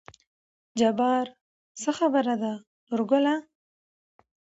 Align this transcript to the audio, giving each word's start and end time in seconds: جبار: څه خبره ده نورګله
جبار: 0.79 1.25
څه 1.81 1.89
خبره 1.97 2.35
ده 2.41 2.53
نورګله 2.89 3.35